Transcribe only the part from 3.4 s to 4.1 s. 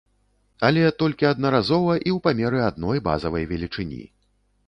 велічыні.